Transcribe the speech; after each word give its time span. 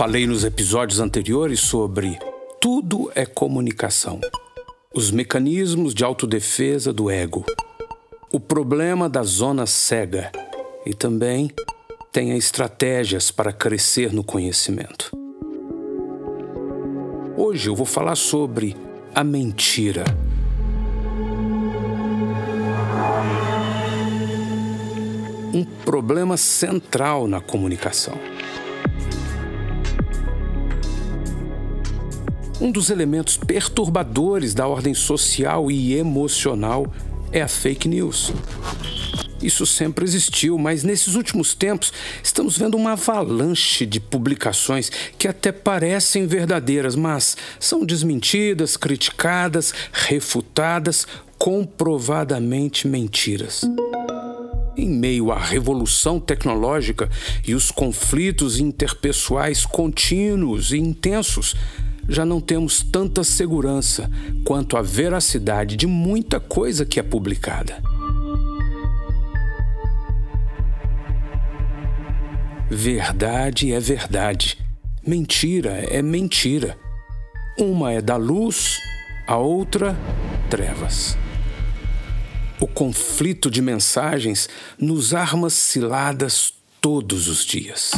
Falei 0.00 0.26
nos 0.26 0.44
episódios 0.44 0.98
anteriores 0.98 1.60
sobre 1.60 2.18
tudo 2.58 3.12
é 3.14 3.26
comunicação. 3.26 4.18
Os 4.94 5.10
mecanismos 5.10 5.92
de 5.92 6.02
autodefesa 6.02 6.90
do 6.90 7.10
ego. 7.10 7.44
O 8.32 8.40
problema 8.40 9.10
da 9.10 9.22
zona 9.22 9.66
cega. 9.66 10.32
E 10.86 10.94
também 10.94 11.50
tenha 12.10 12.34
estratégias 12.34 13.30
para 13.30 13.52
crescer 13.52 14.10
no 14.10 14.24
conhecimento. 14.24 15.10
Hoje 17.36 17.68
eu 17.68 17.76
vou 17.76 17.84
falar 17.84 18.16
sobre 18.16 18.74
a 19.14 19.22
mentira. 19.22 20.04
Um 25.52 25.62
problema 25.84 26.38
central 26.38 27.28
na 27.28 27.38
comunicação. 27.38 28.18
Um 32.60 32.70
dos 32.70 32.90
elementos 32.90 33.38
perturbadores 33.38 34.52
da 34.52 34.66
ordem 34.66 34.92
social 34.92 35.70
e 35.70 35.94
emocional 35.94 36.92
é 37.32 37.40
a 37.40 37.48
fake 37.48 37.88
news. 37.88 38.34
Isso 39.42 39.64
sempre 39.64 40.04
existiu, 40.04 40.58
mas 40.58 40.84
nesses 40.84 41.14
últimos 41.14 41.54
tempos 41.54 41.90
estamos 42.22 42.58
vendo 42.58 42.76
uma 42.76 42.92
avalanche 42.92 43.86
de 43.86 43.98
publicações 43.98 44.90
que 45.16 45.26
até 45.26 45.50
parecem 45.50 46.26
verdadeiras, 46.26 46.94
mas 46.94 47.34
são 47.58 47.82
desmentidas, 47.82 48.76
criticadas, 48.76 49.72
refutadas, 49.90 51.06
comprovadamente 51.38 52.86
mentiras. 52.86 53.62
Em 54.76 54.90
meio 54.90 55.32
à 55.32 55.38
revolução 55.38 56.20
tecnológica 56.20 57.08
e 57.46 57.54
os 57.54 57.70
conflitos 57.70 58.60
interpessoais 58.60 59.64
contínuos 59.64 60.72
e 60.72 60.78
intensos, 60.78 61.56
já 62.08 62.24
não 62.24 62.40
temos 62.40 62.82
tanta 62.82 63.22
segurança 63.22 64.10
quanto 64.44 64.76
a 64.76 64.82
veracidade 64.82 65.76
de 65.76 65.86
muita 65.86 66.40
coisa 66.40 66.84
que 66.84 66.98
é 66.98 67.02
publicada. 67.02 67.82
Verdade 72.70 73.72
é 73.72 73.80
verdade, 73.80 74.56
mentira 75.04 75.70
é 75.90 76.00
mentira. 76.00 76.78
Uma 77.58 77.92
é 77.92 78.00
da 78.00 78.16
luz, 78.16 78.78
a 79.26 79.36
outra, 79.36 79.96
trevas. 80.48 81.16
O 82.60 82.66
conflito 82.66 83.50
de 83.50 83.60
mensagens 83.60 84.48
nos 84.78 85.14
arma 85.14 85.50
ciladas 85.50 86.52
todos 86.80 87.26
os 87.26 87.44
dias. 87.44 87.92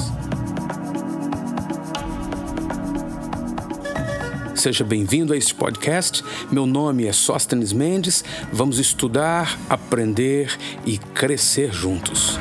Seja 4.62 4.84
bem-vindo 4.84 5.32
a 5.32 5.36
este 5.36 5.52
podcast. 5.56 6.22
Meu 6.48 6.66
nome 6.66 7.04
é 7.04 7.12
Sóstenes 7.12 7.72
Mendes. 7.72 8.24
Vamos 8.52 8.78
estudar, 8.78 9.58
aprender 9.68 10.56
e 10.86 10.98
crescer 10.98 11.72
juntos. 11.72 12.38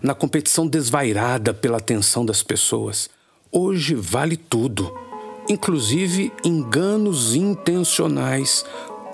Na 0.00 0.14
competição 0.14 0.68
desvairada 0.68 1.52
pela 1.52 1.78
atenção 1.78 2.24
das 2.24 2.44
pessoas, 2.44 3.10
hoje 3.50 3.96
vale 3.96 4.36
tudo, 4.36 4.96
inclusive 5.48 6.32
enganos 6.44 7.34
intencionais 7.34 8.64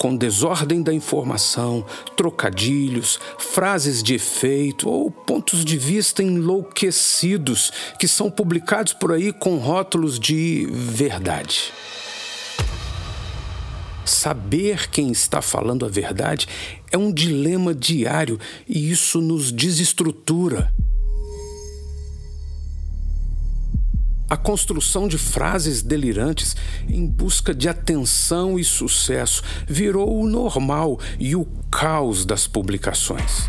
com 0.06 0.14
desordem 0.14 0.84
da 0.84 0.94
informação, 0.94 1.84
trocadilhos, 2.16 3.18
frases 3.40 4.04
de 4.04 4.14
efeito 4.14 4.88
ou 4.88 5.10
pontos 5.10 5.64
de 5.64 5.76
vista 5.76 6.22
enlouquecidos 6.22 7.72
que 7.98 8.06
são 8.06 8.30
publicados 8.30 8.92
por 8.92 9.10
aí 9.10 9.32
com 9.32 9.56
rótulos 9.56 10.20
de 10.20 10.68
verdade. 10.70 11.72
Saber 14.04 14.88
quem 14.90 15.10
está 15.10 15.42
falando 15.42 15.84
a 15.84 15.88
verdade 15.88 16.46
é 16.92 16.96
um 16.96 17.12
dilema 17.12 17.74
diário 17.74 18.38
e 18.68 18.88
isso 18.92 19.20
nos 19.20 19.50
desestrutura. 19.50 20.72
A 24.28 24.36
construção 24.36 25.06
de 25.06 25.16
frases 25.16 25.82
delirantes 25.82 26.56
em 26.88 27.06
busca 27.06 27.54
de 27.54 27.68
atenção 27.68 28.58
e 28.58 28.64
sucesso 28.64 29.40
virou 29.68 30.20
o 30.20 30.28
normal 30.28 30.98
e 31.16 31.36
o 31.36 31.46
caos 31.70 32.26
das 32.26 32.48
publicações. 32.48 33.48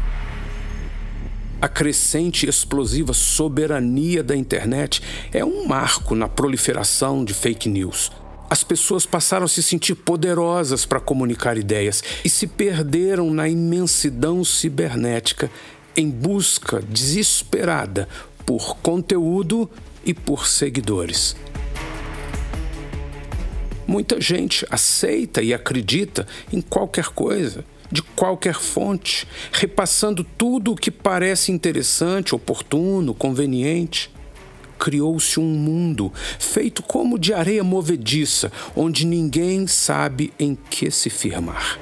A 1.59 1.67
crescente 1.67 2.45
e 2.45 2.49
explosiva 2.49 3.11
soberania 3.11 4.21
da 4.21 4.35
internet 4.35 5.01
é 5.33 5.43
um 5.43 5.65
marco 5.65 6.13
na 6.13 6.27
proliferação 6.27 7.25
de 7.25 7.33
fake 7.33 7.67
news. 7.67 8.11
As 8.47 8.63
pessoas 8.63 9.03
passaram 9.03 9.45
a 9.45 9.49
se 9.49 9.63
sentir 9.63 9.95
poderosas 9.95 10.85
para 10.85 10.99
comunicar 10.99 11.57
ideias 11.57 12.03
e 12.23 12.29
se 12.29 12.45
perderam 12.45 13.31
na 13.31 13.49
imensidão 13.49 14.43
cibernética 14.43 15.49
em 15.95 16.07
busca 16.07 16.79
desesperada 16.87 18.07
por 18.45 18.77
conteúdo 18.77 19.67
e 20.07 20.13
por 20.13 20.47
seguidores. 20.47 21.35
Muita 23.85 24.19
gente 24.19 24.65
aceita 24.69 25.41
e 25.41 25.53
acredita 25.53 26.25
em 26.51 26.61
qualquer 26.61 27.07
coisa, 27.09 27.63
de 27.91 28.01
qualquer 28.01 28.55
fonte, 28.55 29.27
repassando 29.51 30.23
tudo 30.23 30.71
o 30.71 30.75
que 30.75 30.91
parece 30.91 31.51
interessante, 31.51 32.33
oportuno, 32.33 33.13
conveniente. 33.13 34.11
Criou-se 34.79 35.39
um 35.39 35.45
mundo 35.45 36.11
feito 36.37 36.83
como 36.83 37.17
de 37.17 37.33
areia 37.33 37.63
movediça, 37.63 38.51
onde 38.75 39.05
ninguém 39.05 39.67
sabe 39.67 40.33
em 40.37 40.57
que 40.69 40.91
se 40.91 41.09
firmar. 41.09 41.79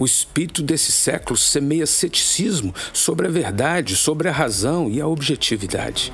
O 0.00 0.06
espírito 0.06 0.62
desse 0.62 0.90
século 0.90 1.36
semeia 1.36 1.86
ceticismo 1.86 2.74
sobre 2.90 3.26
a 3.26 3.30
verdade, 3.30 3.94
sobre 3.94 4.30
a 4.30 4.32
razão 4.32 4.90
e 4.90 4.98
a 4.98 5.06
objetividade. 5.06 6.10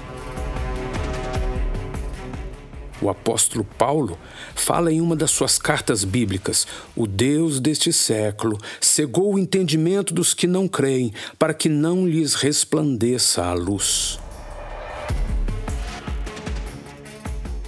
O 3.00 3.08
apóstolo 3.08 3.62
Paulo 3.78 4.18
fala 4.56 4.92
em 4.92 5.00
uma 5.00 5.14
das 5.14 5.30
suas 5.30 5.56
cartas 5.56 6.02
bíblicas: 6.02 6.66
O 6.96 7.06
Deus 7.06 7.60
deste 7.60 7.92
século 7.92 8.58
cegou 8.80 9.34
o 9.34 9.38
entendimento 9.38 10.12
dos 10.12 10.34
que 10.34 10.48
não 10.48 10.66
creem, 10.66 11.14
para 11.38 11.54
que 11.54 11.68
não 11.68 12.08
lhes 12.08 12.34
resplandeça 12.34 13.44
a 13.44 13.52
luz. 13.52 14.18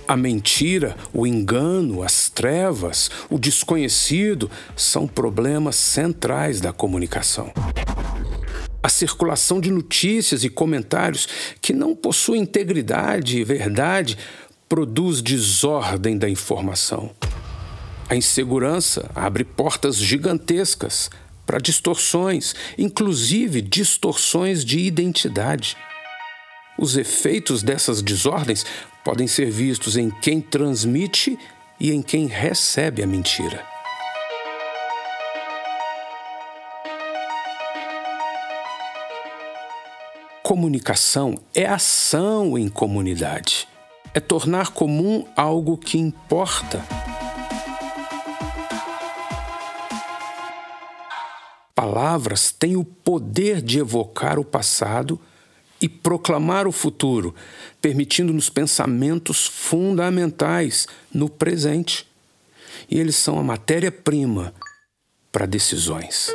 A 0.09 0.17
mentira, 0.17 0.97
o 1.13 1.27
engano, 1.27 2.03
as 2.03 2.31
trevas, 2.31 3.11
o 3.29 3.39
desconhecido 3.39 4.51
são 4.75 5.07
problemas 5.07 5.77
centrais 5.77 6.63
da 6.63 6.73
comunicação. 6.73 7.53
A 8.83 8.89
circulação 8.89 9.61
de 9.61 9.71
notícias 9.71 10.45
e 10.45 10.49
comentários 10.49 11.29
que 11.61 11.75
não 11.75 11.95
possuem 11.95 12.41
integridade 12.41 13.37
e 13.39 13.45
verdade 13.45 14.17
produz 14.67 15.21
desordem 15.21 16.17
da 16.17 16.27
informação. 16.27 17.11
A 18.09 18.17
insegurança 18.17 19.11
abre 19.15 19.45
portas 19.45 19.97
gigantescas 19.97 21.11
para 21.45 21.59
distorções, 21.59 22.55
inclusive 22.79 23.61
distorções 23.61 24.65
de 24.65 24.79
identidade. 24.79 25.77
Os 26.79 26.97
efeitos 26.97 27.63
dessas 27.63 28.01
desordens 28.01 28.65
podem 29.09 29.27
ser 29.27 29.51
vistos 29.51 29.97
em 29.97 30.11
quem 30.11 30.39
transmite 30.39 31.39
e 31.81 31.93
em 31.93 32.03
quem 32.03 32.27
recebe 32.27 33.03
a 33.03 33.07
mentira. 33.07 33.67
Comunicação 40.43 41.37
é 41.55 41.65
ação 41.65 42.59
em 42.59 42.69
comunidade. 42.69 43.67
É 44.13 44.21
tornar 44.21 44.73
comum 44.73 45.27
algo 45.35 45.79
que 45.79 45.97
importa. 45.97 46.85
Palavras 51.75 52.53
têm 52.53 52.77
o 52.77 52.85
poder 52.85 53.63
de 53.63 53.79
evocar 53.79 54.39
o 54.39 54.45
passado 54.45 55.19
e 55.81 55.89
proclamar 55.89 56.67
o 56.67 56.73
futuro, 56.73 57.35
permitindo-nos 57.81 58.49
pensamentos 58.51 59.47
fundamentais 59.47 60.87
no 61.13 61.29
presente. 61.29 62.07
E 62.91 62.99
eles 62.99 63.17
são 63.17 63.39
a 63.39 63.43
matéria-prima 63.43 64.53
para 65.31 65.47
decisões. 65.47 66.33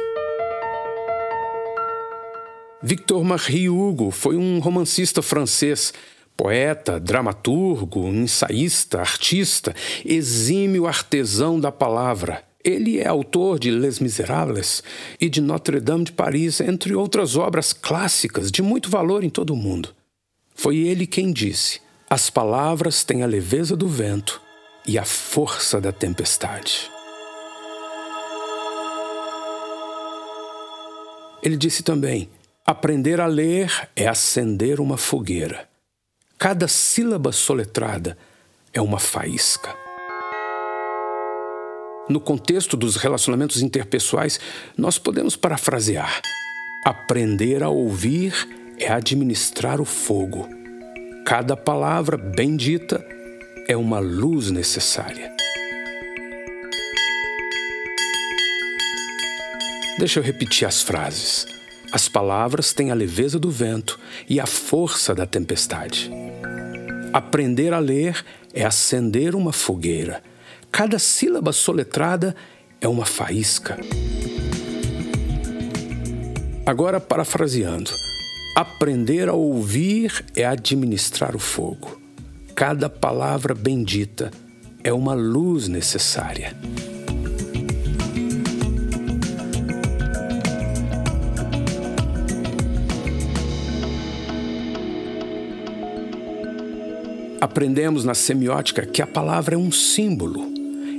Victor 2.82 3.24
Marie 3.24 3.70
Hugo 3.70 4.12
foi 4.12 4.36
um 4.36 4.60
romancista 4.60 5.22
francês, 5.22 5.94
poeta, 6.36 7.00
dramaturgo, 7.00 8.08
ensaísta, 8.08 9.00
artista, 9.00 9.74
exímio 10.04 10.86
artesão 10.86 11.60
da 11.60 11.72
palavra, 11.72 12.44
Ele 12.64 13.00
é 13.00 13.08
autor 13.08 13.60
de 13.60 13.70
Les 13.70 14.00
Miserables 14.00 14.82
e 15.20 15.30
de 15.30 15.42
Notre-Dame 15.42 16.06
de 16.06 16.14
Paris, 16.14 16.62
entre 16.62 16.96
outras 16.96 17.36
obras 17.36 17.74
clássicas 17.74 18.50
de 18.50 18.62
muito 18.62 18.90
valor 18.90 19.22
em 19.22 19.30
todo 19.30 19.52
o 19.52 19.56
mundo. 19.56 19.90
Foi 20.56 20.78
ele 20.78 21.06
quem 21.06 21.34
disse: 21.34 21.82
As 22.10 22.30
palavras 22.30 23.04
têm 23.04 23.22
a 23.22 23.28
leveza 23.28 23.76
do 23.76 23.88
vento 23.88 24.42
e 24.88 24.98
a 24.98 25.04
força 25.04 25.82
da 25.82 25.92
tempestade. 25.92 26.90
Ele 31.42 31.58
disse 31.58 31.84
também: 31.84 32.30
Aprender 32.66 33.20
a 33.20 33.28
ler 33.28 33.90
é 33.94 34.08
acender 34.08 34.80
uma 34.80 34.98
fogueira. 34.98 35.68
Cada 36.38 36.70
sílaba 36.70 37.34
soletrada 37.34 38.18
é 38.72 38.82
uma 38.82 39.00
faísca. 39.00 39.83
No 42.10 42.20
contexto 42.20 42.76
dos 42.76 42.98
relacionamentos 42.98 43.62
interpessoais, 43.62 44.38
nós 44.78 44.98
podemos 44.98 45.38
parafrasear: 45.38 46.22
aprender 46.86 47.64
a 47.64 47.70
ouvir 47.70 48.34
é 48.78 48.92
administrar 48.92 49.80
o 49.80 49.86
fogo. 49.86 50.50
Cada 51.26 51.56
palavra 51.56 52.18
bendita 52.18 53.06
é 53.70 53.78
uma 53.78 54.00
luz 54.00 54.52
necessária. 54.52 55.32
Deixa 59.98 60.20
eu 60.20 60.24
repetir 60.24 60.68
as 60.68 60.82
frases. 60.82 61.48
As 61.94 62.10
palavras 62.10 62.74
têm 62.74 62.92
a 62.92 62.96
leveza 62.96 63.40
do 63.40 63.50
vento 63.50 63.98
e 64.28 64.42
a 64.42 64.46
força 64.46 65.16
da 65.16 65.26
tempestade. 65.26 66.12
Aprender 67.14 67.72
a 67.72 67.80
ler 67.80 68.26
é 68.54 68.66
acender 68.66 69.36
uma 69.36 69.54
fogueira. 69.54 70.22
Cada 70.74 70.98
sílaba 70.98 71.54
soletrada 71.54 72.36
é 72.82 72.88
uma 72.88 73.06
faísca. 73.06 73.78
Agora, 76.66 77.00
parafraseando: 77.00 77.92
aprender 78.58 79.30
a 79.30 79.34
ouvir 79.34 80.26
é 80.36 80.44
administrar 80.44 81.36
o 81.36 81.40
fogo. 81.40 82.02
Cada 82.56 82.90
palavra 82.90 83.54
bendita 83.54 84.32
é 84.84 84.92
uma 84.92 85.14
luz 85.14 85.68
necessária. 85.68 86.58
Aprendemos 97.40 98.04
na 98.04 98.16
semiótica 98.16 98.88
que 98.88 99.04
a 99.04 99.06
palavra 99.08 99.54
é 99.54 99.58
um 99.58 99.72
símbolo 99.72 100.53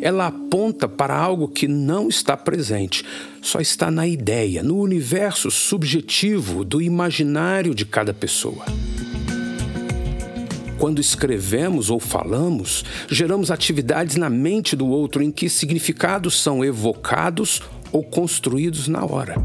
ela 0.05 0.27
aponta 0.27 0.87
para 0.87 1.17
algo 1.17 1.49
que 1.49 1.67
não 1.67 2.11
está 2.11 2.37
presente, 2.37 3.03
só 3.41 3.59
está 3.59 3.91
na 3.91 4.07
ideia, 4.07 4.63
no 4.63 4.79
universo 4.79 5.51
subjetivo 5.51 6.63
do 6.63 6.83
imaginário 6.83 7.75
de 7.75 7.87
cada 7.87 8.13
pessoa. 8.13 8.67
Quando 10.79 11.01
escrevemos 11.01 11.89
ou 11.89 11.99
falamos, 11.99 12.85
geramos 13.09 13.51
atividades 13.51 14.17
na 14.17 14.29
mente 14.29 14.77
do 14.77 14.87
outro 14.87 15.23
em 15.23 15.31
que 15.31 15.49
significados 15.49 16.39
são 16.39 16.63
evocados 16.63 17.63
ou 17.91 18.05
construídos 18.05 18.89
na 18.89 19.07
hora. 19.07 19.43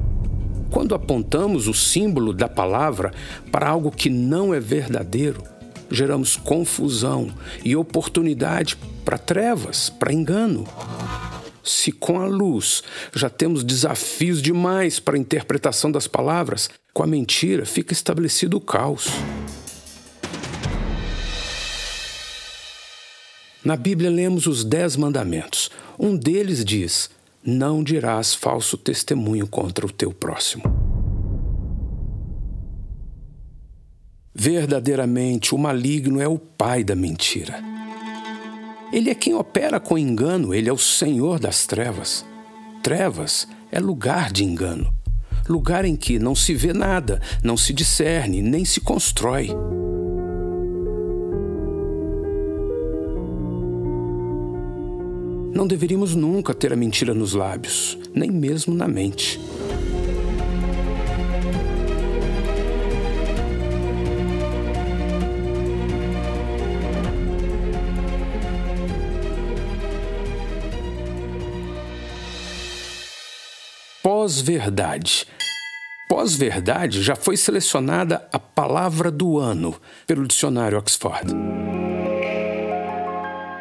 Quando 0.70 0.94
apontamos 0.94 1.70
o 1.70 1.74
símbolo 1.74 2.34
da 2.34 2.50
palavra 2.50 3.14
para 3.50 3.70
algo 3.70 3.90
que 3.90 4.10
não 4.10 4.54
é 4.54 4.60
verdadeiro, 4.60 5.42
geramos 5.90 6.36
confusão 6.36 7.30
e 7.64 7.78
oportunidade 7.78 8.78
para 9.10 9.18
trevas, 9.18 9.90
para 9.90 10.14
engano. 10.14 10.68
Se 11.64 11.92
com 11.92 12.22
a 12.22 12.28
luz 12.28 12.84
já 13.12 13.28
temos 13.28 13.64
desafios 13.64 14.40
demais 14.40 15.00
para 15.00 15.16
a 15.16 15.20
interpretação 15.20 15.92
das 15.92 16.06
palavras, 16.06 16.70
com 16.94 17.02
a 17.02 17.08
mentira 17.08 17.66
fica 17.66 17.92
estabelecido 17.92 18.58
o 18.58 18.62
caos. 18.62 19.08
Na 23.66 23.76
Bíblia 23.76 24.12
lemos 24.12 24.46
os 24.46 24.64
Dez 24.64 24.96
Mandamentos. 24.96 25.72
Um 25.98 26.16
deles 26.16 26.64
diz: 26.64 27.10
Não 27.44 27.84
dirás 27.84 28.36
falso 28.36 28.78
testemunho 28.78 29.48
contra 29.48 29.88
o 29.88 29.92
teu 29.92 30.14
próximo. 30.14 30.62
Verdadeiramente, 34.36 35.56
o 35.56 35.58
maligno 35.58 36.22
é 36.22 36.28
o 36.28 36.38
pai 36.38 36.84
da 36.84 36.94
mentira. 36.94 37.70
Ele 38.92 39.12
é 39.12 39.16
quem 39.16 39.36
opera 39.36 39.80
com 39.80 39.98
engano, 39.98 40.54
ele 40.54 40.68
é 40.68 40.74
o 40.74 40.78
senhor 40.78 41.40
das 41.40 41.68
trevas. 41.68 42.26
Trevas 42.82 43.48
é 43.72 43.80
lugar 43.80 44.32
de 44.32 44.44
engano, 44.44 44.92
lugar 45.48 45.86
em 45.86 45.96
que 45.96 46.18
não 46.18 46.34
se 46.34 46.56
vê 46.56 46.74
nada, 46.74 47.22
não 47.44 47.56
se 47.56 47.72
discerne, 47.72 48.42
nem 48.42 48.66
se 48.66 48.82
constrói. 48.82 49.50
Não 55.54 55.68
deveríamos 55.68 56.16
nunca 56.16 56.54
ter 56.54 56.74
a 56.74 56.76
mentira 56.76 57.14
nos 57.14 57.34
lábios, 57.34 57.98
nem 58.16 58.32
mesmo 58.32 58.74
na 58.74 58.88
mente. 58.88 59.40
Pós-verdade. 74.30 75.26
Pós-verdade 76.08 77.02
já 77.02 77.16
foi 77.16 77.36
selecionada 77.36 78.28
a 78.32 78.38
palavra 78.38 79.10
do 79.10 79.40
ano 79.40 79.76
pelo 80.06 80.28
dicionário 80.28 80.78
Oxford. 80.78 81.34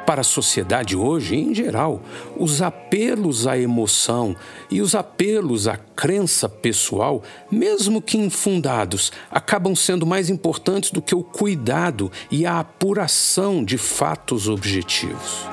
Para 0.06 0.20
a 0.20 0.24
sociedade 0.24 0.94
hoje, 0.94 1.36
em 1.36 1.54
geral, 1.54 2.02
os 2.36 2.60
apelos 2.60 3.46
à 3.46 3.58
emoção 3.58 4.36
e 4.70 4.82
os 4.82 4.94
apelos 4.94 5.66
à 5.66 5.78
crença 5.78 6.50
pessoal, 6.50 7.22
mesmo 7.50 8.02
que 8.02 8.18
infundados, 8.18 9.10
acabam 9.30 9.74
sendo 9.74 10.04
mais 10.04 10.28
importantes 10.28 10.90
do 10.90 11.00
que 11.00 11.14
o 11.14 11.22
cuidado 11.22 12.12
e 12.30 12.44
a 12.44 12.60
apuração 12.60 13.64
de 13.64 13.78
fatos 13.78 14.48
objetivos. 14.48 15.46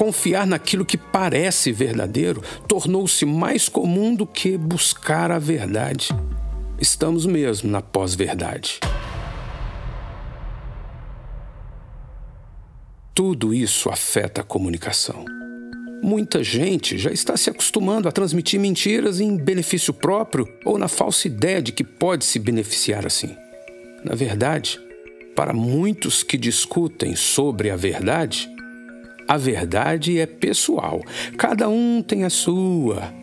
Confiar 0.00 0.46
naquilo 0.46 0.82
que 0.82 0.96
parece 0.96 1.70
verdadeiro 1.70 2.42
tornou-se 2.66 3.26
mais 3.26 3.68
comum 3.68 4.14
do 4.14 4.26
que 4.26 4.56
buscar 4.56 5.30
a 5.30 5.38
verdade. 5.38 6.08
Estamos 6.80 7.26
mesmo 7.26 7.70
na 7.70 7.82
pós-verdade. 7.82 8.80
Tudo 13.14 13.52
isso 13.52 13.90
afeta 13.90 14.40
a 14.40 14.44
comunicação. 14.44 15.22
Muita 16.02 16.42
gente 16.42 16.96
já 16.96 17.12
está 17.12 17.36
se 17.36 17.50
acostumando 17.50 18.08
a 18.08 18.12
transmitir 18.12 18.58
mentiras 18.58 19.20
em 19.20 19.36
benefício 19.36 19.92
próprio 19.92 20.48
ou 20.64 20.78
na 20.78 20.88
falsa 20.88 21.28
ideia 21.28 21.60
de 21.60 21.72
que 21.72 21.84
pode 21.84 22.24
se 22.24 22.38
beneficiar 22.38 23.04
assim. 23.04 23.36
Na 24.02 24.14
verdade, 24.14 24.80
para 25.36 25.52
muitos 25.52 26.22
que 26.22 26.38
discutem 26.38 27.14
sobre 27.14 27.68
a 27.68 27.76
verdade, 27.76 28.48
a 29.30 29.36
verdade 29.36 30.18
é 30.18 30.26
pessoal, 30.26 31.04
cada 31.38 31.68
um 31.68 32.02
tem 32.02 32.24
a 32.24 32.30
sua. 32.30 33.14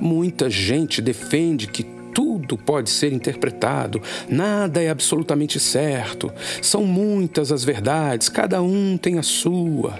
Muita 0.00 0.48
gente 0.48 1.02
defende 1.02 1.66
que 1.66 1.82
tudo 2.14 2.56
pode 2.56 2.88
ser 2.88 3.12
interpretado, 3.12 4.00
nada 4.28 4.80
é 4.80 4.88
absolutamente 4.88 5.58
certo, 5.58 6.32
são 6.62 6.84
muitas 6.84 7.50
as 7.50 7.64
verdades, 7.64 8.28
cada 8.28 8.62
um 8.62 8.96
tem 8.96 9.18
a 9.18 9.24
sua. 9.24 9.98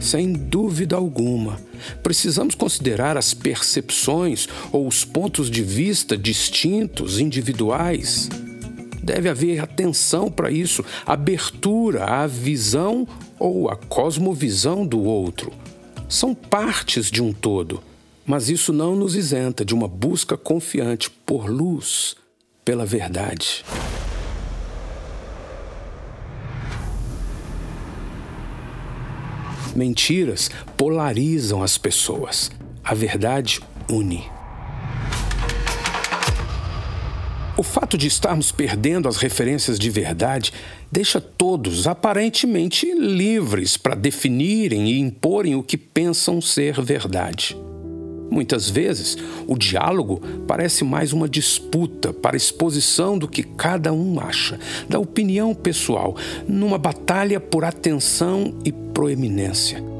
Sem 0.00 0.32
dúvida 0.32 0.96
alguma, 0.96 1.60
precisamos 2.02 2.56
considerar 2.56 3.16
as 3.16 3.32
percepções 3.32 4.48
ou 4.72 4.88
os 4.88 5.04
pontos 5.04 5.48
de 5.48 5.62
vista 5.62 6.18
distintos, 6.18 7.20
individuais. 7.20 8.28
Deve 9.02 9.28
haver 9.28 9.58
atenção 9.58 10.30
para 10.30 10.50
isso, 10.50 10.84
abertura 11.04 12.04
à 12.04 12.26
visão 12.26 13.06
ou 13.38 13.68
à 13.68 13.74
cosmovisão 13.74 14.86
do 14.86 15.02
outro. 15.02 15.52
São 16.08 16.34
partes 16.34 17.10
de 17.10 17.20
um 17.22 17.32
todo, 17.32 17.82
mas 18.24 18.48
isso 18.48 18.72
não 18.72 18.94
nos 18.94 19.16
isenta 19.16 19.64
de 19.64 19.74
uma 19.74 19.88
busca 19.88 20.36
confiante 20.36 21.10
por 21.10 21.50
luz, 21.50 22.14
pela 22.64 22.86
verdade. 22.86 23.64
Mentiras 29.74 30.50
polarizam 30.76 31.62
as 31.62 31.78
pessoas. 31.78 32.50
A 32.84 32.94
verdade 32.94 33.60
une. 33.88 34.41
O 37.54 37.62
fato 37.62 37.98
de 37.98 38.06
estarmos 38.06 38.50
perdendo 38.50 39.08
as 39.08 39.18
referências 39.18 39.78
de 39.78 39.90
verdade 39.90 40.52
deixa 40.90 41.20
todos 41.20 41.86
aparentemente 41.86 42.90
livres 42.94 43.76
para 43.76 43.94
definirem 43.94 44.88
e 44.88 44.98
imporem 44.98 45.54
o 45.54 45.62
que 45.62 45.76
pensam 45.76 46.40
ser 46.40 46.80
verdade. 46.80 47.54
Muitas 48.30 48.70
vezes, 48.70 49.18
o 49.46 49.58
diálogo 49.58 50.22
parece 50.48 50.82
mais 50.82 51.12
uma 51.12 51.28
disputa 51.28 52.10
para 52.10 52.38
exposição 52.38 53.18
do 53.18 53.28
que 53.28 53.42
cada 53.42 53.92
um 53.92 54.18
acha, 54.18 54.58
da 54.88 54.98
opinião 54.98 55.54
pessoal, 55.54 56.16
numa 56.48 56.78
batalha 56.78 57.38
por 57.38 57.66
atenção 57.66 58.54
e 58.64 58.72
proeminência 58.72 59.91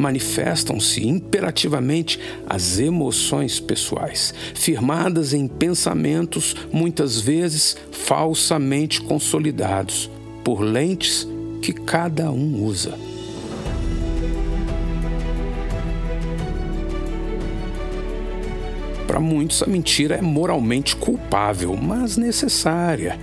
manifestam-se 0.00 1.06
imperativamente 1.06 2.18
as 2.48 2.78
emoções 2.78 3.60
pessoais, 3.60 4.34
firmadas 4.54 5.32
em 5.32 5.46
pensamentos 5.46 6.56
muitas 6.72 7.20
vezes 7.20 7.76
falsamente 7.92 9.00
consolidados 9.02 10.10
por 10.42 10.60
lentes 10.60 11.28
que 11.62 11.72
cada 11.72 12.30
um 12.30 12.64
usa. 12.64 12.98
Para 19.06 19.20
muitos, 19.20 19.62
a 19.62 19.66
mentira 19.66 20.14
é 20.14 20.22
moralmente 20.22 20.94
culpável, 20.94 21.76
mas 21.76 22.16
necessária. 22.16 23.18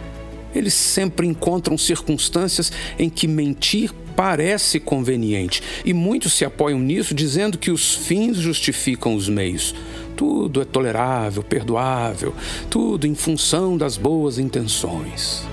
Eles 0.53 0.74
sempre 0.74 1.25
encontram 1.25 1.77
circunstâncias 1.77 2.72
em 3.00 3.10
que 3.10 3.27
mentir 3.27 3.93
parece 4.17 4.79
conveniente, 4.79 5.62
e 5.86 5.93
muitos 5.93 6.33
se 6.33 6.43
apoiam 6.43 6.79
nisso 6.79 7.13
dizendo 7.13 7.55
que 7.55 7.69
os 7.69 7.93
fins 7.93 8.38
justificam 8.38 9.13
os 9.13 9.29
meios. 9.29 9.75
Tudo 10.15 10.59
é 10.59 10.65
tolerável, 10.65 11.43
perdoável, 11.43 12.33
tudo 12.67 13.05
em 13.05 13.13
função 13.13 13.77
das 13.77 13.95
boas 13.95 14.39
intenções. 14.39 15.43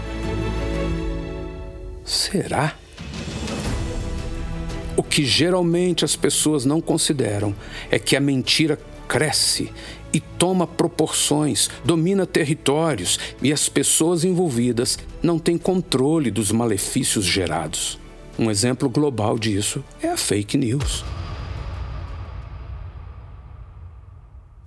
Será? 2.02 2.74
O 4.96 5.02
que 5.02 5.26
geralmente 5.26 6.02
as 6.02 6.16
pessoas 6.16 6.64
não 6.64 6.80
consideram 6.80 7.54
é 7.90 7.98
que 7.98 8.16
a 8.16 8.20
mentira 8.20 8.78
cresce 9.06 9.70
e 10.10 10.20
toma 10.20 10.66
proporções, 10.66 11.68
domina 11.84 12.24
territórios 12.24 13.18
e 13.42 13.52
as 13.52 13.68
pessoas 13.68 14.24
envolvidas 14.24 14.98
não 15.22 15.38
têm 15.38 15.58
controle 15.58 16.30
dos 16.30 16.50
malefícios 16.50 17.26
gerados. 17.26 18.02
Um 18.38 18.50
exemplo 18.50 18.88
global 18.88 19.38
disso 19.38 19.84
é 20.02 20.08
a 20.08 20.16
fake 20.16 20.56
news. 20.56 21.04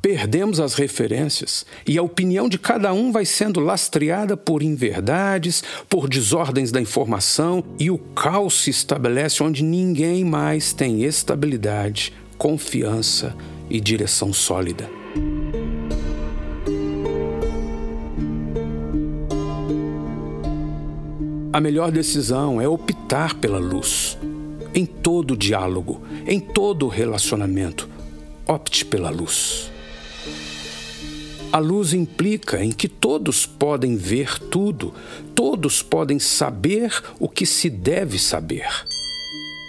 Perdemos 0.01 0.61
as 0.61 0.73
referências 0.73 1.65
e 1.85 1.97
a 1.97 2.01
opinião 2.01 2.47
de 2.47 2.57
cada 2.57 2.93
um 2.93 3.11
vai 3.11 3.25
sendo 3.25 3.59
lastreada 3.59 4.37
por 4.37 4.63
inverdades, 4.63 5.61
por 5.89 6.07
desordens 6.07 6.71
da 6.71 6.79
informação 6.79 7.61
e 7.77 7.91
o 7.91 7.97
caos 7.97 8.61
se 8.61 8.69
estabelece 8.69 9.43
onde 9.43 9.63
ninguém 9.63 10.23
mais 10.23 10.71
tem 10.71 11.03
estabilidade, 11.03 12.13
confiança 12.37 13.35
e 13.69 13.81
direção 13.81 14.31
sólida. 14.31 14.96
A 21.51 21.61
melhor 21.61 21.91
decisão 21.91 22.59
é 22.59 22.67
optar 22.67 23.35
pela 23.35 23.57
luz. 23.57 24.17
Em 24.75 24.85
todo 24.85 25.37
diálogo, 25.37 26.01
em 26.27 26.39
todo 26.39 26.87
relacionamento, 26.89 27.87
opte 28.45 28.83
pela 28.85 29.09
luz. 29.09 29.71
A 31.51 31.57
luz 31.57 31.93
implica 31.93 32.61
em 32.61 32.71
que 32.71 32.89
todos 32.89 33.45
podem 33.45 33.95
ver 33.95 34.37
tudo, 34.37 34.93
todos 35.33 35.81
podem 35.81 36.19
saber 36.19 37.01
o 37.17 37.29
que 37.29 37.45
se 37.45 37.69
deve 37.69 38.19
saber. 38.19 38.67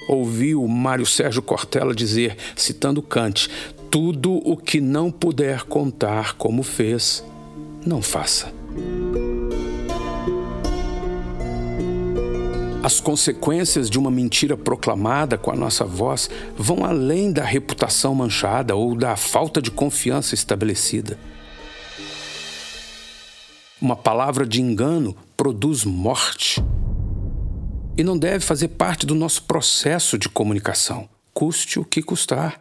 Ouvi 0.09 0.57
o 0.57 0.67
Mário 0.67 1.07
Sérgio 1.07 1.41
Cortella 1.41 1.95
dizer, 1.95 2.37
citando 2.57 3.01
Kant: 3.01 3.49
tudo 3.89 4.33
o 4.45 4.57
que 4.57 4.81
não 4.81 5.13
puder 5.13 5.63
contar 5.63 6.35
como 6.35 6.65
fez, 6.65 7.25
não 7.87 8.03
faça. 8.03 8.58
As 12.89 13.01
consequências 13.01 13.91
de 13.91 13.99
uma 13.99 14.11
mentira 14.11 14.57
proclamada 14.57 15.37
com 15.37 15.51
a 15.51 15.55
nossa 15.55 15.85
voz 15.85 16.31
vão 16.57 16.87
além 16.87 17.31
da 17.31 17.45
reputação 17.45 18.15
manchada 18.15 18.75
ou 18.75 18.97
da 18.97 19.15
falta 19.15 19.61
de 19.61 19.71
confiança 19.71 20.35
estabelecida. 20.35 21.19
Uma 23.79 23.95
palavra 23.95 24.47
de 24.47 24.63
engano 24.63 25.15
produz 25.37 25.85
morte 25.85 26.65
e 27.95 28.03
não 28.03 28.17
deve 28.17 28.43
fazer 28.43 28.69
parte 28.69 29.05
do 29.05 29.15
nosso 29.15 29.43
processo 29.43 30.17
de 30.17 30.31
comunicação, 30.31 31.07
custe 31.35 31.79
o 31.79 31.85
que 31.85 32.01
custar. 32.01 32.59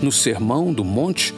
No 0.00 0.10
Sermão 0.10 0.72
do 0.72 0.82
Monte, 0.82 1.34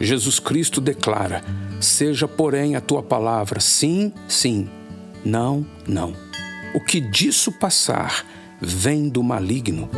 Jesus 0.00 0.38
Cristo 0.38 0.80
declara: 0.80 1.44
Seja, 1.84 2.26
porém, 2.26 2.76
a 2.76 2.80
tua 2.80 3.02
palavra 3.02 3.60
sim, 3.60 4.10
sim, 4.26 4.70
não, 5.22 5.66
não. 5.86 6.14
O 6.74 6.80
que 6.80 6.98
disso 6.98 7.52
passar 7.52 8.24
vem 8.58 9.06
do 9.06 9.22
maligno. 9.22 9.90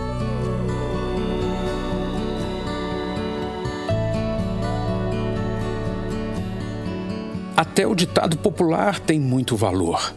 Até 7.56 7.86
o 7.86 7.94
ditado 7.94 8.36
popular 8.36 8.98
tem 8.98 9.20
muito 9.20 9.56
valor. 9.56 10.12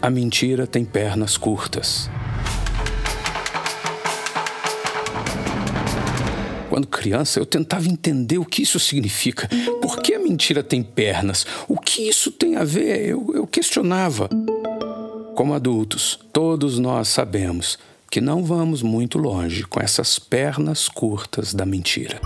A 0.00 0.08
mentira 0.08 0.66
tem 0.66 0.86
pernas 0.86 1.36
curtas. 1.36 2.10
Quando 6.80 6.88
criança, 6.88 7.38
eu 7.38 7.44
tentava 7.44 7.86
entender 7.88 8.38
o 8.38 8.44
que 8.44 8.62
isso 8.62 8.80
significa. 8.80 9.46
Por 9.82 10.00
que 10.00 10.14
a 10.14 10.18
mentira 10.18 10.62
tem 10.62 10.82
pernas? 10.82 11.44
O 11.68 11.78
que 11.78 12.08
isso 12.08 12.32
tem 12.32 12.56
a 12.56 12.64
ver? 12.64 13.06
Eu, 13.06 13.32
eu 13.34 13.46
questionava. 13.46 14.30
Como 15.34 15.52
adultos, 15.52 16.18
todos 16.32 16.78
nós 16.78 17.08
sabemos 17.08 17.78
que 18.10 18.18
não 18.18 18.42
vamos 18.42 18.80
muito 18.80 19.18
longe 19.18 19.62
com 19.64 19.78
essas 19.78 20.18
pernas 20.18 20.88
curtas 20.88 21.52
da 21.52 21.66
mentira. 21.66 22.18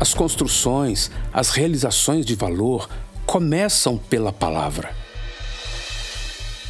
As 0.00 0.14
construções, 0.14 1.10
as 1.34 1.50
realizações 1.50 2.24
de 2.24 2.34
valor 2.34 2.88
começam 3.26 3.98
pela 3.98 4.32
palavra. 4.32 5.01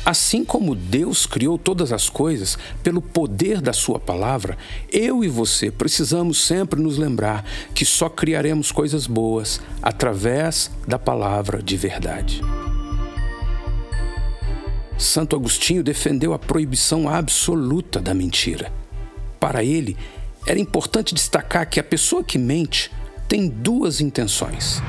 Assim 0.05 0.45
como 0.45 0.75
Deus 0.75 1.27
criou 1.27 1.57
todas 1.57 1.93
as 1.93 2.09
coisas 2.09 2.59
pelo 2.83 3.01
poder 3.01 3.61
da 3.61 3.73
Sua 3.73 4.01
palavra, 4.01 4.59
eu 4.91 5.23
e 5.23 5.29
você 5.29 5.71
precisamos 5.71 6.45
sempre 6.45 6.81
nos 6.81 6.99
lembrar 6.99 7.45
que 7.73 7.85
só 7.85 8.09
criaremos 8.09 8.73
coisas 8.73 9.07
boas 9.07 9.61
através 9.81 10.73
da 10.89 10.99
palavra 10.99 11.63
de 11.63 11.77
verdade. 11.77 12.41
Santo 14.99 15.37
Agostinho 15.37 15.85
defendeu 15.85 16.33
a 16.33 16.39
proibição 16.39 17.09
absoluta 17.09 18.01
da 18.01 18.13
mentira. 18.13 18.73
Para 19.39 19.63
ele, 19.63 19.97
era 20.47 20.59
importante 20.59 21.15
destacar 21.15 21.69
que 21.69 21.79
a 21.79 21.85
pessoa 21.85 22.25
que 22.25 22.39
mente 22.39 22.91
tem 23.29 23.49
duas 23.49 24.01
intenções: 24.01 24.83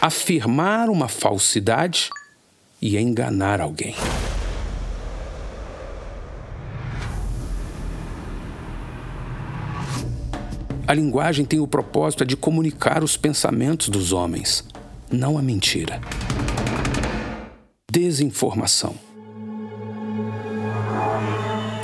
afirmar 0.00 0.88
uma 0.88 1.08
falsidade 1.08 2.10
e 2.80 2.96
enganar 2.98 3.60
alguém. 3.60 3.94
A 10.86 10.94
linguagem 10.94 11.44
tem 11.44 11.60
o 11.60 11.68
propósito 11.68 12.24
de 12.24 12.36
comunicar 12.36 13.04
os 13.04 13.16
pensamentos 13.16 13.88
dos 13.88 14.12
homens, 14.12 14.64
não 15.10 15.38
a 15.38 15.42
mentira. 15.42 16.00
Desinformação. 17.90 18.94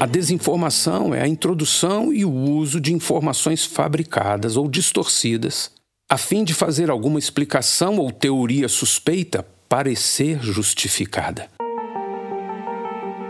A 0.01 0.07
desinformação 0.07 1.15
é 1.15 1.23
a 1.23 1.29
introdução 1.29 2.13
e 2.13 2.25
o 2.25 2.33
uso 2.33 2.81
de 2.81 2.93
informações 2.93 3.65
fabricadas 3.65 4.57
ou 4.57 4.69
distorcidas 4.69 5.71
a 6.09 6.17
fim 6.17 6.45
de 6.45 6.55
fazer 6.55 6.89
alguma 6.89 7.19
explicação 7.19 7.97
ou 7.99 8.13
teoria 8.13 8.69
suspeita 8.69 9.45
parecer 9.69 10.41
justificada. 10.43 11.49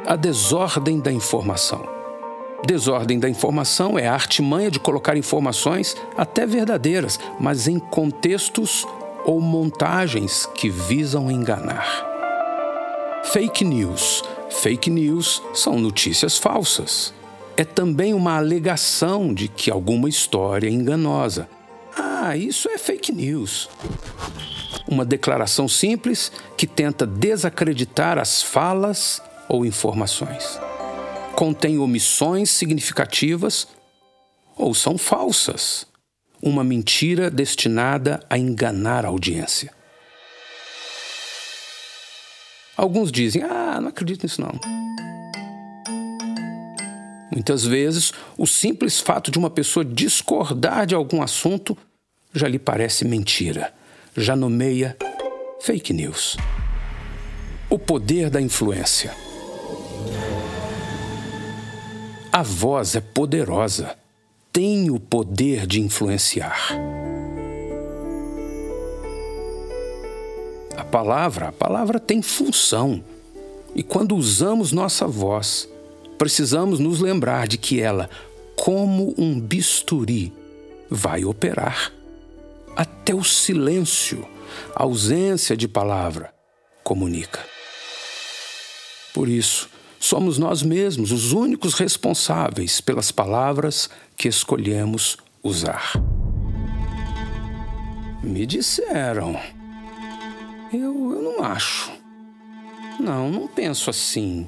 A 0.06 0.14
desordem 0.16 1.00
da 1.00 1.10
informação. 1.10 1.88
Desordem 2.66 3.18
da 3.18 3.28
informação 3.28 3.98
é 3.98 4.06
a 4.06 4.12
artimanha 4.12 4.70
de 4.70 4.78
colocar 4.78 5.16
informações 5.16 5.96
até 6.16 6.46
verdadeiras, 6.46 7.18
mas 7.40 7.66
em 7.66 7.78
contextos 7.78 8.86
ou 9.24 9.40
montagens 9.40 10.46
que 10.54 10.68
visam 10.68 11.30
enganar. 11.30 12.04
Fake 13.24 13.64
news. 13.64 14.22
Fake 14.50 14.90
news 14.90 15.42
são 15.54 15.78
notícias 15.78 16.38
falsas. 16.38 17.12
é 17.56 17.64
também 17.64 18.12
uma 18.12 18.36
alegação 18.36 19.32
de 19.32 19.48
que 19.48 19.70
alguma 19.70 20.10
história 20.10 20.68
é 20.68 20.70
enganosa. 20.70 21.48
Ah, 21.96 22.36
isso 22.36 22.68
é 22.68 22.76
fake 22.76 23.10
news. 23.12 23.70
Uma 24.88 25.04
declaração 25.04 25.66
simples 25.68 26.30
que 26.56 26.66
tenta 26.66 27.06
desacreditar 27.06 28.18
as 28.18 28.42
falas 28.42 29.20
ou 29.48 29.66
informações. 29.66 30.60
Contém 31.34 31.78
omissões 31.78 32.50
significativas 32.50 33.68
ou 34.56 34.72
são 34.74 34.96
falsas. 34.96 35.86
Uma 36.40 36.62
mentira 36.62 37.30
destinada 37.30 38.20
a 38.30 38.38
enganar 38.38 39.04
a 39.04 39.08
audiência. 39.08 39.72
Alguns 42.76 43.10
dizem: 43.10 43.42
ah, 43.42 43.80
não 43.80 43.88
acredito 43.88 44.22
nisso 44.22 44.40
não. 44.40 44.60
Muitas 47.32 47.64
vezes, 47.64 48.12
o 48.38 48.46
simples 48.46 49.00
fato 49.00 49.30
de 49.30 49.38
uma 49.38 49.50
pessoa 49.50 49.84
discordar 49.84 50.86
de 50.86 50.94
algum 50.94 51.22
assunto 51.22 51.76
já 52.32 52.46
lhe 52.46 52.58
parece 52.58 53.04
mentira, 53.04 53.74
já 54.16 54.34
nomeia 54.34 54.96
fake 55.60 55.92
news. 55.92 56.36
O 57.68 57.78
poder 57.78 58.30
da 58.30 58.40
influência. 58.40 59.14
A 62.32 62.42
voz 62.42 62.96
é 62.96 63.00
poderosa, 63.00 63.96
tem 64.52 64.90
o 64.90 64.98
poder 64.98 65.66
de 65.66 65.80
influenciar. 65.80 66.70
A 70.76 70.84
palavra, 70.84 71.48
a 71.48 71.52
palavra 71.52 71.98
tem 71.98 72.22
função. 72.22 73.02
E 73.74 73.82
quando 73.82 74.16
usamos 74.16 74.72
nossa 74.72 75.06
voz, 75.06 75.68
precisamos 76.16 76.78
nos 76.78 77.00
lembrar 77.00 77.46
de 77.46 77.58
que 77.58 77.80
ela, 77.80 78.08
como 78.54 79.14
um 79.18 79.38
bisturi, 79.38 80.32
vai 80.88 81.24
operar. 81.24 81.95
Até 82.76 83.14
o 83.14 83.24
silêncio, 83.24 84.28
a 84.74 84.82
ausência 84.82 85.56
de 85.56 85.66
palavra, 85.66 86.32
comunica. 86.84 87.40
Por 89.14 89.28
isso, 89.28 89.70
somos 89.98 90.36
nós 90.36 90.62
mesmos 90.62 91.10
os 91.10 91.32
únicos 91.32 91.72
responsáveis 91.74 92.80
pelas 92.82 93.10
palavras 93.10 93.88
que 94.14 94.28
escolhemos 94.28 95.16
usar. 95.42 95.92
Me 98.22 98.44
disseram. 98.44 99.40
Eu, 100.72 101.12
eu 101.12 101.22
não 101.22 101.42
acho. 101.42 101.90
Não, 103.00 103.30
não 103.30 103.48
penso 103.48 103.88
assim. 103.88 104.46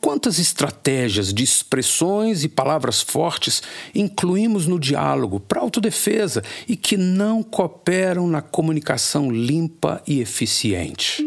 Quantas 0.00 0.38
estratégias 0.38 1.34
de 1.34 1.42
expressões 1.42 2.44
e 2.44 2.48
palavras 2.48 3.02
fortes 3.02 3.62
incluímos 3.94 4.66
no 4.66 4.78
diálogo 4.78 5.40
para 5.40 5.60
autodefesa 5.60 6.42
e 6.68 6.76
que 6.76 6.96
não 6.96 7.42
cooperam 7.42 8.26
na 8.26 8.40
comunicação 8.40 9.30
limpa 9.30 10.00
e 10.06 10.20
eficiente? 10.20 11.26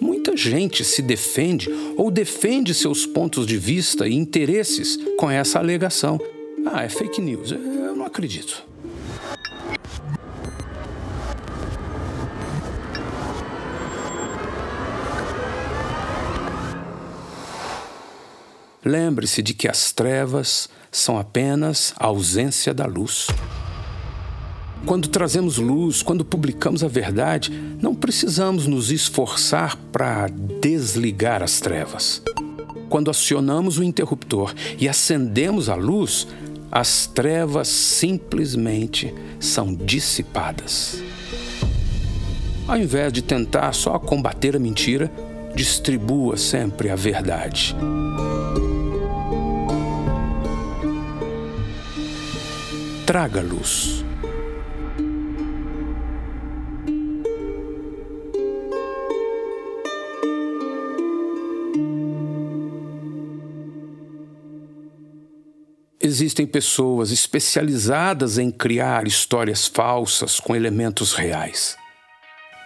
Muita 0.00 0.36
gente 0.36 0.84
se 0.84 1.00
defende 1.02 1.68
ou 1.96 2.10
defende 2.10 2.74
seus 2.74 3.06
pontos 3.06 3.46
de 3.46 3.56
vista 3.56 4.08
e 4.08 4.14
interesses 4.14 4.98
com 5.18 5.30
essa 5.30 5.58
alegação. 5.58 6.18
Ah, 6.66 6.82
é 6.82 6.88
fake 6.88 7.20
news. 7.20 7.52
Eu 7.52 7.94
não 7.94 8.06
acredito. 8.06 8.73
Lembre-se 18.84 19.40
de 19.40 19.54
que 19.54 19.66
as 19.66 19.92
trevas 19.92 20.68
são 20.90 21.18
apenas 21.18 21.94
a 21.96 22.06
ausência 22.06 22.74
da 22.74 22.84
luz. 22.84 23.28
Quando 24.84 25.08
trazemos 25.08 25.56
luz, 25.56 26.02
quando 26.02 26.24
publicamos 26.24 26.84
a 26.84 26.88
verdade, 26.88 27.50
não 27.80 27.94
precisamos 27.94 28.66
nos 28.66 28.90
esforçar 28.90 29.78
para 29.90 30.28
desligar 30.60 31.42
as 31.42 31.58
trevas. 31.60 32.20
Quando 32.90 33.10
acionamos 33.10 33.78
o 33.78 33.82
interruptor 33.82 34.54
e 34.78 34.86
acendemos 34.86 35.70
a 35.70 35.74
luz, 35.74 36.28
as 36.70 37.06
trevas 37.06 37.68
simplesmente 37.68 39.14
são 39.40 39.74
dissipadas. 39.74 41.02
Ao 42.68 42.76
invés 42.76 43.12
de 43.12 43.22
tentar 43.22 43.72
só 43.72 43.98
combater 43.98 44.54
a 44.54 44.58
mentira, 44.58 45.10
distribua 45.54 46.36
sempre 46.36 46.90
a 46.90 46.96
verdade. 46.96 47.74
Traga 53.14 53.40
luz. 53.40 54.04
Existem 66.00 66.44
pessoas 66.44 67.12
especializadas 67.12 68.36
em 68.36 68.50
criar 68.50 69.06
histórias 69.06 69.68
falsas 69.68 70.40
com 70.40 70.56
elementos 70.56 71.12
reais. 71.12 71.76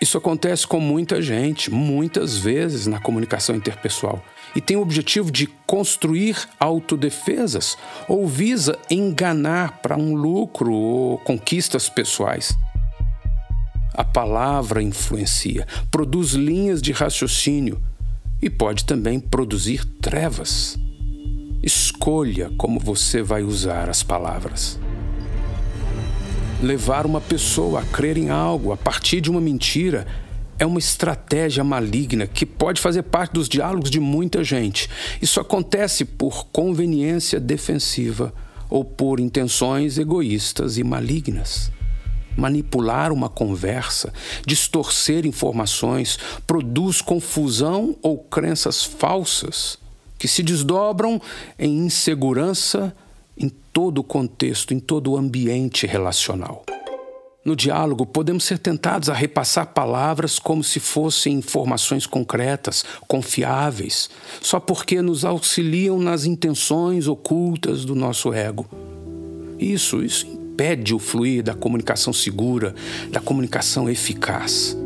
Isso 0.01 0.17
acontece 0.17 0.67
com 0.67 0.79
muita 0.79 1.21
gente, 1.21 1.73
muitas 1.73 2.39
vezes 2.39 2.87
na 2.87 3.01
comunicação 3.01 3.57
interpessoal, 3.57 4.23
e 4.55 4.61
tem 4.61 4.77
o 4.77 4.81
objetivo 4.81 5.31
de 5.31 5.49
construir 5.67 6.49
autodefesas 6.59 7.77
ou 8.09 8.27
visa 8.27 8.79
enganar 8.89 9.79
para 9.83 9.97
um 9.97 10.15
lucro 10.15 10.73
ou 10.73 11.19
conquistas 11.19 11.89
pessoais. 11.89 12.57
A 13.93 14.05
palavra 14.05 14.81
influencia, 14.81 15.67
produz 15.91 16.31
linhas 16.31 16.81
de 16.81 16.93
raciocínio 16.93 17.83
e 18.41 18.49
pode 18.49 18.85
também 18.85 19.19
produzir 19.19 19.85
trevas. 20.01 20.79
Escolha 21.61 22.53
como 22.57 22.79
você 22.79 23.21
vai 23.21 23.43
usar 23.43 23.91
as 23.91 24.05
palavras 24.05 24.79
levar 26.63 27.07
uma 27.07 27.21
pessoa 27.21 27.81
a 27.81 27.85
crer 27.85 28.17
em 28.17 28.31
algo 28.31 28.73
a 28.73 28.77
partir 28.77 29.21
de 29.21 29.31
uma 29.31 29.41
mentira 29.41 30.07
é 30.59 30.67
uma 30.67 30.79
estratégia 30.79 31.63
maligna 31.63 32.27
que 32.27 32.45
pode 32.45 32.81
fazer 32.81 33.05
parte 33.05 33.33
dos 33.33 33.49
diálogos 33.49 33.91
de 33.91 34.01
muita 34.01 34.43
gente. 34.43 34.91
Isso 35.23 35.39
acontece 35.39 36.05
por 36.05 36.47
conveniência 36.47 37.39
defensiva 37.39 38.35
ou 38.69 38.85
por 38.85 39.21
intenções 39.21 39.99
egoístas 39.99 40.77
e 40.77 40.83
malignas. 40.83 41.71
Manipular 42.37 43.13
uma 43.13 43.29
conversa, 43.29 44.13
distorcer 44.45 45.27
informações, 45.27 46.19
produz 46.47 47.01
confusão 47.01 47.97
ou 48.03 48.19
crenças 48.19 48.83
falsas 48.83 49.79
que 50.19 50.27
se 50.27 50.43
desdobram 50.43 51.21
em 51.57 51.87
insegurança 51.87 52.95
em 53.39 53.49
todo 53.49 53.99
o 53.99 54.05
contexto, 54.05 54.75
em 54.75 54.81
todo 54.81 55.13
o 55.13 55.17
ambiente 55.17 55.87
relacional. 55.87 56.65
No 57.45 57.57
diálogo, 57.57 58.05
podemos 58.05 58.45
ser 58.45 58.59
tentados 58.59 59.09
a 59.09 59.15
repassar 59.15 59.69
palavras 59.69 60.39
como 60.39 60.63
se 60.63 60.81
fossem 60.81 61.35
informações 61.37 62.05
concretas, 62.05 62.85
confiáveis, 63.07 64.11
só 64.43 64.61
porque 64.61 65.01
nos 65.01 65.25
auxiliam 65.25 65.99
nas 65.99 66.27
intenções 66.27 67.07
ocultas 67.07 67.85
do 67.87 67.95
nosso 67.95 68.35
ego. 68.35 68.67
Isso, 69.59 70.03
isso 70.03 70.27
impede 70.27 70.93
o 70.95 70.99
fluir 70.99 71.43
da 71.43 71.55
comunicação 71.55 72.13
segura, 72.13 72.75
da 73.11 73.21
comunicação 73.21 73.89
eficaz. 73.89 74.77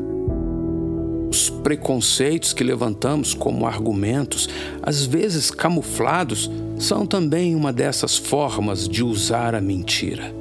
Os 1.31 1.49
preconceitos 1.49 2.53
que 2.53 2.62
levantamos 2.62 3.33
como 3.33 3.67
argumentos, 3.67 4.49
às 4.83 5.05
vezes 5.05 5.51
camuflados, 5.51 6.51
são 6.83 7.07
também 7.07 7.55
uma 7.55 7.73
dessas 7.73 8.18
formas 8.18 8.88
de 8.88 9.05
usar 9.05 9.55
a 9.55 9.61
mentira. 9.61 10.35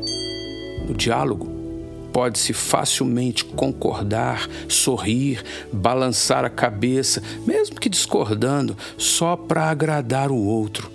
No 0.88 0.96
diálogo, 0.96 1.48
pode-se 2.12 2.52
facilmente 2.52 3.46
concordar, 3.46 4.50
sorrir, 4.68 5.44
balançar 5.72 6.44
a 6.44 6.50
cabeça, 6.50 7.22
mesmo 7.46 7.80
que 7.80 7.88
discordando, 7.88 8.76
só 8.98 9.36
para 9.36 9.70
agradar 9.70 10.32
o 10.32 10.44
outro. 10.44 10.92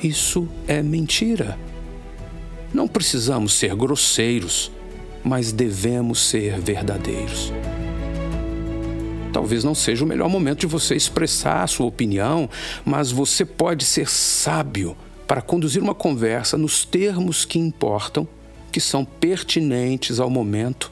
Isso 0.00 0.48
é 0.68 0.80
mentira. 0.82 1.58
Não 2.72 2.86
precisamos 2.86 3.54
ser 3.54 3.74
grosseiros, 3.74 4.70
mas 5.24 5.50
devemos 5.50 6.20
ser 6.20 6.60
verdadeiros. 6.60 7.52
Talvez 9.36 9.62
não 9.62 9.74
seja 9.74 10.02
o 10.02 10.08
melhor 10.08 10.30
momento 10.30 10.60
de 10.60 10.66
você 10.66 10.96
expressar 10.96 11.62
a 11.62 11.66
sua 11.66 11.84
opinião, 11.84 12.48
mas 12.86 13.12
você 13.12 13.44
pode 13.44 13.84
ser 13.84 14.08
sábio 14.08 14.96
para 15.26 15.42
conduzir 15.42 15.82
uma 15.82 15.94
conversa 15.94 16.56
nos 16.56 16.86
termos 16.86 17.44
que 17.44 17.58
importam, 17.58 18.26
que 18.72 18.80
são 18.80 19.04
pertinentes 19.04 20.20
ao 20.20 20.30
momento, 20.30 20.90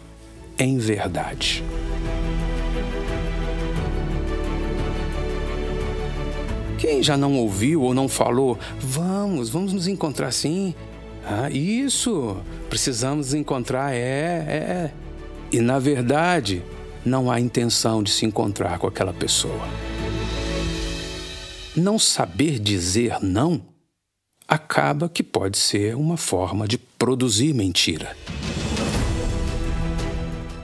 em 0.59 0.76
verdade. 0.76 1.64
Quem 6.76 7.02
já 7.02 7.16
não 7.16 7.38
ouviu 7.38 7.80
ou 7.80 7.94
não 7.94 8.11
falou, 8.11 8.59
vamos, 8.78 9.48
vamos 9.48 9.72
nos 9.72 9.88
encontrar 9.88 10.30
sim? 10.33 10.74
Ah, 11.26 11.48
isso, 11.48 12.37
precisamos 12.68 13.33
encontrar, 13.33 13.94
é, 13.94 14.02
é. 14.02 14.90
E 15.50 15.62
na 15.62 15.78
verdade, 15.78 16.62
não 17.04 17.30
há 17.30 17.38
intenção 17.38 18.02
de 18.02 18.10
se 18.10 18.24
encontrar 18.24 18.78
com 18.78 18.86
aquela 18.86 19.12
pessoa. 19.12 19.68
Não 21.76 21.98
saber 21.98 22.58
dizer 22.58 23.18
não 23.22 23.62
acaba 24.46 25.08
que 25.08 25.22
pode 25.22 25.58
ser 25.58 25.96
uma 25.96 26.16
forma 26.16 26.68
de 26.68 26.78
produzir 26.78 27.52
mentira. 27.54 28.16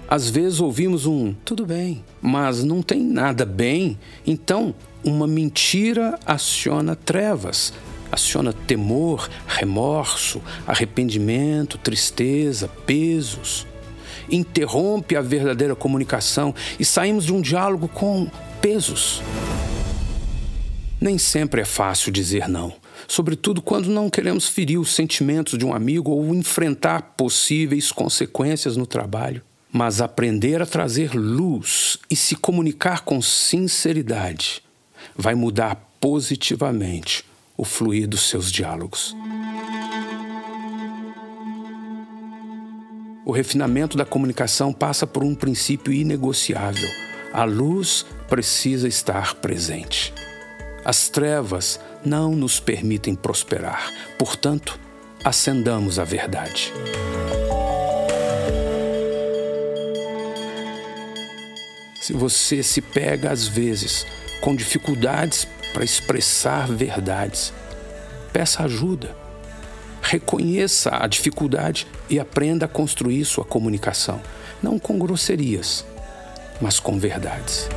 Às 0.08 0.28
vezes 0.28 0.60
ouvimos 0.60 1.06
um 1.06 1.32
tudo 1.44 1.64
bem, 1.64 2.04
mas 2.20 2.64
não 2.64 2.82
tem 2.82 3.00
nada 3.00 3.46
bem, 3.46 3.98
então 4.26 4.74
uma 5.04 5.26
mentira 5.26 6.18
aciona 6.26 6.96
trevas, 6.96 7.72
aciona 8.10 8.52
temor, 8.52 9.30
remorso, 9.46 10.42
arrependimento, 10.66 11.78
tristeza, 11.78 12.66
pesos. 12.68 13.66
Interrompe 14.30 15.16
a 15.16 15.20
verdadeira 15.20 15.76
comunicação 15.76 16.54
e 16.78 16.84
saímos 16.84 17.24
de 17.24 17.32
um 17.32 17.40
diálogo 17.40 17.88
com 17.88 18.28
pesos. 18.60 19.22
Nem 21.00 21.16
sempre 21.16 21.62
é 21.62 21.64
fácil 21.64 22.12
dizer 22.12 22.46
não, 22.48 22.74
sobretudo 23.08 23.62
quando 23.62 23.88
não 23.88 24.10
queremos 24.10 24.46
ferir 24.48 24.78
os 24.78 24.94
sentimentos 24.94 25.58
de 25.58 25.64
um 25.64 25.72
amigo 25.72 26.10
ou 26.10 26.34
enfrentar 26.34 27.14
possíveis 27.16 27.90
consequências 27.90 28.76
no 28.76 28.86
trabalho. 28.86 29.42
Mas 29.72 30.00
aprender 30.00 30.60
a 30.60 30.66
trazer 30.66 31.14
luz 31.14 31.96
e 32.10 32.16
se 32.16 32.34
comunicar 32.34 33.02
com 33.02 33.22
sinceridade 33.22 34.62
vai 35.16 35.34
mudar 35.34 35.76
positivamente 36.00 37.24
o 37.56 37.64
fluir 37.64 38.08
dos 38.08 38.28
seus 38.28 38.50
diálogos. 38.50 39.14
O 43.24 43.32
refinamento 43.32 43.96
da 43.96 44.04
comunicação 44.04 44.72
passa 44.72 45.06
por 45.06 45.22
um 45.22 45.34
princípio 45.34 45.92
inegociável: 45.92 46.88
a 47.32 47.44
luz 47.44 48.06
precisa 48.28 48.88
estar 48.88 49.34
presente. 49.34 50.12
As 50.84 51.08
trevas 51.08 51.78
não 52.04 52.34
nos 52.34 52.58
permitem 52.58 53.14
prosperar, 53.14 53.92
portanto, 54.18 54.80
acendamos 55.22 55.98
a 55.98 56.04
verdade. 56.04 56.72
Se 62.00 62.14
você 62.14 62.62
se 62.62 62.80
pega 62.80 63.30
às 63.30 63.46
vezes 63.46 64.06
com 64.40 64.56
dificuldades 64.56 65.46
para 65.72 65.84
expressar 65.84 66.66
verdades. 66.68 67.52
Peça 68.32 68.64
ajuda. 68.64 69.19
Reconheça 70.10 70.90
a 71.00 71.06
dificuldade 71.06 71.86
e 72.08 72.18
aprenda 72.18 72.64
a 72.64 72.68
construir 72.68 73.24
sua 73.24 73.44
comunicação, 73.44 74.20
não 74.60 74.76
com 74.76 74.98
grosserias, 74.98 75.86
mas 76.60 76.80
com 76.80 76.98
verdades. 76.98 77.68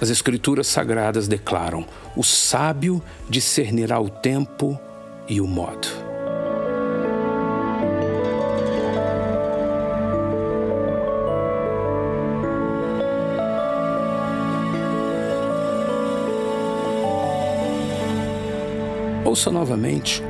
As 0.00 0.08
Escrituras 0.08 0.66
Sagradas 0.66 1.28
declaram: 1.28 1.84
o 2.16 2.24
sábio 2.24 3.02
discernirá 3.28 4.00
o 4.00 4.08
tempo 4.08 4.80
e 5.28 5.42
o 5.42 5.46
modo. 5.46 6.07
Ouça 19.28 19.50
novamente. 19.50 20.22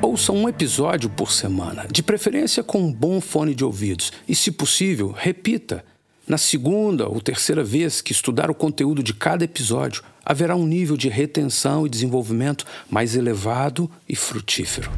Ouça 0.00 0.30
um 0.30 0.48
episódio 0.48 1.10
por 1.10 1.32
semana, 1.32 1.88
de 1.90 2.04
preferência 2.04 2.62
com 2.62 2.78
um 2.78 2.92
bom 2.92 3.20
fone 3.20 3.52
de 3.52 3.64
ouvidos. 3.64 4.12
E, 4.28 4.34
se 4.36 4.52
possível, 4.52 5.10
repita. 5.10 5.84
Na 6.24 6.38
segunda 6.38 7.08
ou 7.08 7.20
terceira 7.20 7.64
vez 7.64 8.00
que 8.00 8.12
estudar 8.12 8.52
o 8.52 8.54
conteúdo 8.54 9.02
de 9.02 9.12
cada 9.12 9.42
episódio, 9.42 10.04
haverá 10.24 10.54
um 10.54 10.68
nível 10.68 10.96
de 10.96 11.08
retenção 11.08 11.84
e 11.84 11.90
desenvolvimento 11.90 12.64
mais 12.88 13.16
elevado 13.16 13.90
e 14.08 14.14
frutífero. 14.14 14.88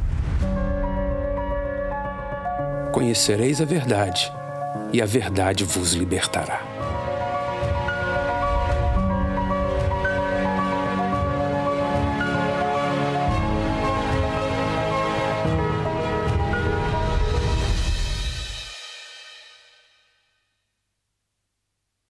Conhecereis 2.93 3.59
a 3.59 3.65
verdade, 3.65 4.31
e 4.93 5.01
a 5.01 5.05
verdade 5.07 5.63
vos 5.63 5.93
libertará. 5.93 6.76